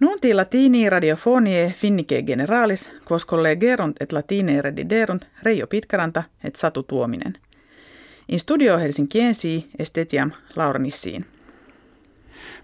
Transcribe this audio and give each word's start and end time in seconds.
Nunti 0.00 0.34
latini 0.34 0.90
radiofonie 0.90 1.74
finnike 1.76 2.22
generalis, 2.22 2.92
quos 3.08 3.26
collegerunt 3.26 3.96
et 4.00 4.12
latine 4.12 4.62
rediderunt 4.62 5.24
Reijo 5.42 5.66
Pitkaranta 5.66 6.24
et 6.44 6.56
Satu 6.56 6.82
Tuominen. 6.82 7.38
In 8.28 8.40
studio 8.40 8.78
Helsinkiensi 8.78 9.66
estetiam 9.78 10.30
Laura 10.56 10.78
Nissiin. 10.78 11.26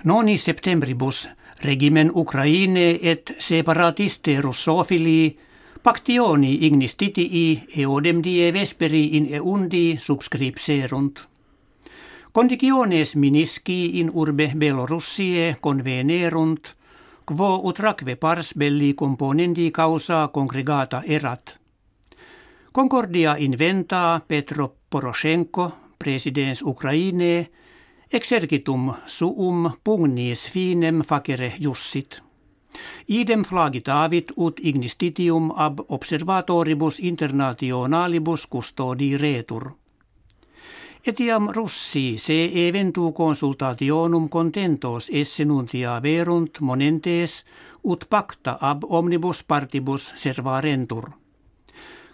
Noni 0.05 0.39
septembribus 0.39 1.29
regimen 1.65 2.11
Ukraine 2.15 2.99
et 3.03 3.35
separatiste 3.39 4.41
russofilii 4.41 5.39
pactioni 5.83 6.59
ignis 6.61 6.97
titii 6.97 7.63
eodem 7.77 8.23
die 8.25 8.53
vesperi 8.53 9.05
in 9.17 9.35
eundi 9.35 9.97
subscripserunt. 9.99 11.21
Conditiones 12.33 13.17
minisci 13.17 13.99
in 14.01 14.11
urbe 14.15 14.53
Belorussie 14.59 15.57
convenerunt, 15.63 16.80
quo 17.25 17.61
utraque 17.69 18.17
pars 18.17 18.55
belli 18.55 18.95
componendi 18.95 19.71
causa 19.71 20.29
congregata 20.29 21.03
erat. 21.05 21.59
Concordia 22.73 23.37
inventa 23.37 24.21
Petro 24.27 24.77
Poroshenko, 24.89 25.73
presidens 25.99 26.63
Ukraine, 26.63 27.51
exercitum 28.13 28.95
suum 29.07 29.71
pugnis 29.85 30.49
finem 30.51 31.03
facere 31.03 31.55
jussit. 31.59 32.23
Idem 33.09 33.43
flagitavit 33.45 34.33
ut 34.37 34.61
ignistitium 34.63 35.51
ab 35.57 35.81
observatoribus 35.89 37.01
internationalibus 37.01 38.47
custodi 38.47 39.17
retur. 39.17 39.80
Etiam 41.07 41.49
russi 41.49 42.19
se 42.19 42.69
eventu 42.69 43.13
consultationum 43.13 44.29
contentos 44.29 45.09
esse 45.13 45.45
nuntia 45.45 46.03
verunt 46.03 46.61
monentes 46.61 47.45
ut 47.83 48.05
pacta 48.11 48.59
ab 48.61 48.85
omnibus 48.85 49.45
partibus 49.45 50.13
servarentur. 50.17 51.11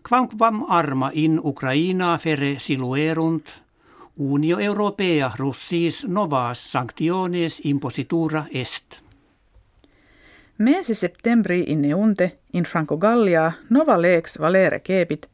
Quamquam 0.08 0.64
arma 0.68 1.10
in 1.14 1.40
Ukraina 1.42 2.18
fere 2.18 2.58
siluerunt, 2.58 3.46
Unio 4.18 4.58
Europea 4.58 5.32
russis 5.38 6.06
novas 6.08 6.72
sanctiones 6.72 7.60
impositura 7.64 8.46
est. 8.52 9.02
Mese 10.58 10.94
septembri 10.94 11.64
in 11.66 11.82
neunte 11.82 12.38
in 12.52 12.64
Franco 12.64 12.96
Gallia 12.96 13.52
nova 13.70 14.00
lex 14.02 14.38
valere 14.38 14.80
kebit, 14.80 15.26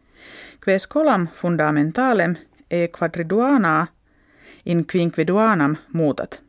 quae 0.65 0.79
scolam 0.79 1.29
fundamentalem 1.29 2.37
e 2.73 2.89
in 4.67 4.87
quinquiduanam 4.87 5.77
muutat. 5.93 6.43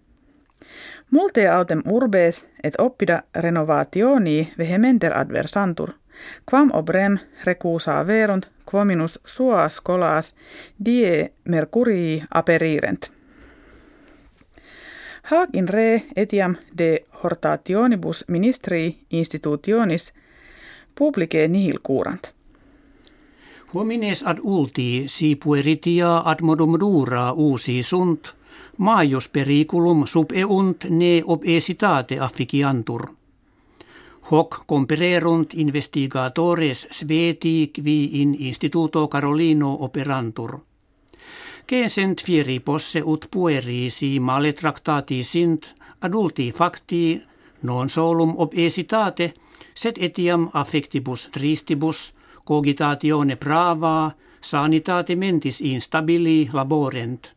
Multe 1.12 1.50
autem 1.50 1.82
urbes 1.86 2.50
et 2.64 2.74
oppida 2.78 3.24
renovationi 3.36 4.54
vehementer 4.58 5.18
adversantur, 5.18 5.92
quam 6.50 6.70
obrem 6.74 7.18
recusa 7.44 8.08
verunt 8.08 8.48
quominus 8.72 9.20
sua 9.26 9.70
scolas 9.70 10.36
die 10.86 11.34
mercurii 11.44 12.24
aperirent. 12.34 13.12
Haag 15.24 15.50
in 15.54 15.68
re 15.68 16.04
etiam 16.16 16.56
de 16.78 17.06
hortationibus 17.24 18.26
ministri 18.28 18.98
institutionis 19.10 20.14
publice 20.96 21.48
nihil 21.48 21.80
curant. 21.84 22.33
Homines 23.76 24.22
ad 24.22 24.38
ulti 24.44 25.08
si 25.08 25.36
pueritia 25.36 26.22
ad 26.22 26.42
modum 26.42 26.78
dura 26.78 27.32
usi 27.34 27.82
sunt, 27.82 28.36
maius 28.78 29.28
periculum 29.30 30.06
sub 30.06 30.32
eunt 30.32 30.86
ne 30.90 31.24
obesitate 31.26 32.20
afficiantur. 32.20 33.08
Hoc 34.30 34.66
compererunt 34.66 35.54
investigatores 35.54 36.88
sveti 36.92 37.72
qui 37.74 38.22
in 38.22 38.36
instituto 38.38 39.08
Carolino 39.08 39.84
operantur. 39.84 40.60
Censent 41.66 42.22
fieri 42.22 42.60
posse 42.60 43.00
ut 43.00 43.26
pueri 43.30 43.90
si 43.90 44.20
male 44.20 44.54
tractati 44.54 45.24
sint 45.24 45.74
adulti 46.00 46.52
facti 46.52 47.20
non 47.62 47.90
solum 47.90 48.36
obesitate, 48.38 49.34
sed 49.74 49.98
etiam 49.98 50.50
affectibus 50.54 51.30
tristibus, 51.32 52.14
cogitatione 52.46 53.36
prava, 53.36 54.12
sanitate 54.42 55.16
mentis 55.16 55.62
instabili 55.62 56.50
laborent. 56.54 57.32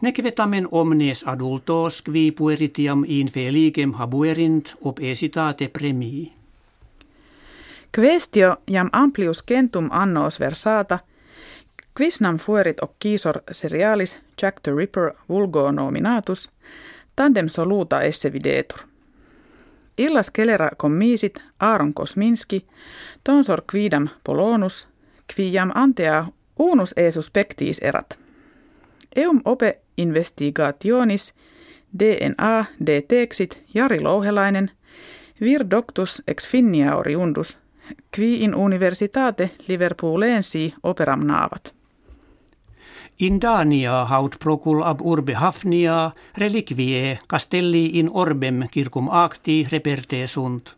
Nec 0.00 0.22
vetamen 0.22 0.68
omnes 0.70 1.24
adultos 1.26 2.02
qui 2.02 2.32
pueritiam 2.32 3.04
in 3.06 3.28
felicem 3.28 3.92
habuerint 3.92 4.74
obesitate 4.84 5.68
premii. 5.68 6.32
Questio 7.96 8.56
jam 8.70 8.90
amplius 8.92 9.44
centum 9.48 9.88
annos 9.92 10.40
versata, 10.40 10.98
quisnam 11.98 12.38
fuerit 12.38 12.82
occisor 12.82 13.40
serialis 13.52 14.18
Jack 14.42 14.60
the 14.62 14.74
Ripper 14.74 15.12
vulgo 15.28 15.72
nominatus, 15.72 16.50
tandem 17.16 17.48
soluta 17.48 18.00
esse 18.00 18.32
videtur. 18.32 18.78
Illas 19.98 20.30
kelera 20.30 20.70
commisit 20.76 21.38
Aaron 21.60 21.94
Kosminski, 21.94 22.66
tonsor 23.24 23.62
quidam 23.72 24.08
polonus, 24.24 24.88
qui 25.34 25.52
jam 25.52 25.70
antea 25.74 26.26
unus 26.58 26.94
e 26.96 27.10
suspectis 27.10 27.78
erat. 27.82 28.18
Eum 29.16 29.40
ope 29.44 29.78
investigationis 29.96 31.34
DNA 31.98 32.64
detexit 32.86 33.62
Jari 33.74 34.00
Louhelainen, 34.00 34.70
vir 35.40 35.64
doctus 35.70 36.22
ex 36.28 36.48
finnia 36.48 36.96
oriundus, 36.96 37.58
qui 38.16 38.44
in 38.44 38.54
universitate 38.54 39.50
Liverpoolensi 39.68 40.74
operam 40.82 41.26
naavat. 41.26 41.77
In 43.20 43.40
Dania 43.40 44.04
haut 44.06 44.36
procul 44.38 44.82
ab 44.86 45.00
urbe 45.02 45.34
Hafnia 45.34 46.12
reliquie 46.36 47.18
castelli 47.26 47.98
in 47.98 48.10
orbem 48.12 48.68
circum 48.70 49.08
acti 49.10 49.66
reperte 49.70 50.26
sunt. 50.26 50.76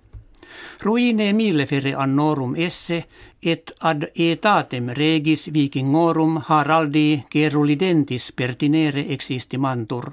Ruine 0.80 1.32
millefere 1.32 1.92
annorum 1.94 2.54
esse 2.56 3.04
et 3.42 3.74
ad 3.80 4.08
etatem 4.14 4.88
regis 4.88 5.50
vikingorum 5.52 6.40
Haraldi 6.48 7.24
gerulidentis 7.30 8.32
pertinere 8.32 9.04
existimantur. 9.12 10.10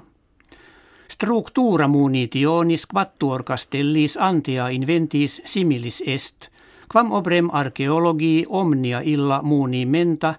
Structura 1.08 1.88
munitionis 1.88 2.86
quattuor 2.86 3.42
castellis 3.42 4.18
antia 4.20 4.68
inventis 4.68 5.40
similis 5.44 6.02
est, 6.06 6.52
quam 6.92 7.12
obrem 7.12 7.48
archeologi 7.52 8.44
omnia 8.48 9.00
illa 9.00 9.40
munimenta 9.42 10.34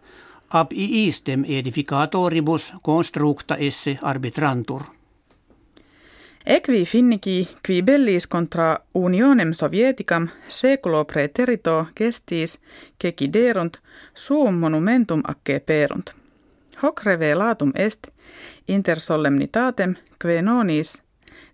ab 0.50 0.72
iistem 0.74 1.44
edificatoribus 1.48 2.74
constructa 2.82 3.56
esse 3.56 3.98
arbitrantur. 4.02 4.82
Equi 6.46 6.86
finniki 6.86 7.50
qui 7.68 7.82
bellis 7.82 8.28
contra 8.28 8.80
unionem 8.96 9.54
sovieticam 9.54 10.28
seculo 10.48 11.06
preterito 11.06 11.86
gestis 11.96 12.60
keciderunt 13.00 13.78
suum 14.16 14.54
monumentum 14.54 15.22
acce 15.28 15.60
perunt. 15.60 16.14
Hoc 16.84 17.04
revelatum 17.04 17.72
est 17.76 18.08
inter 18.68 19.00
solemnitatem 19.00 19.96
que 20.20 20.42
nonis 20.42 21.04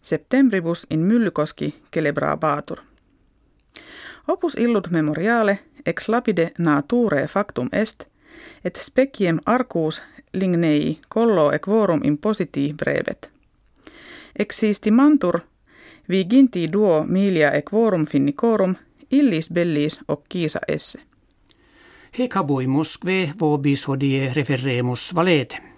septembribus 0.02 0.88
in 0.90 1.00
Myllykoski 1.00 1.76
celebrabatur. 1.96 2.78
Opus 4.28 4.56
illud 4.56 4.88
memoriale 4.90 5.60
ex 5.86 6.08
lapide 6.08 6.52
nature 6.58 7.28
factum 7.28 7.70
est, 7.72 8.08
et 8.66 8.76
speciem 8.76 9.40
arcus 9.46 10.04
lignei 10.34 10.98
collo 11.10 11.52
equorum 11.52 12.02
impositi 12.04 12.74
brevet. 12.78 13.30
Existimantur 14.40 15.40
viginti 16.10 16.68
duo 16.74 17.04
milia 17.04 17.52
equorum 17.52 18.06
finnicorum 18.06 18.76
illis 19.12 19.50
bellis 19.50 20.00
occhisa 20.08 20.60
esse. 20.68 21.00
He 22.20 22.28
cabuimus 22.28 22.98
kve 22.98 23.34
vobis 23.40 23.88
hodie 23.88 24.34
referemus 24.34 25.16
valete. 25.16 25.75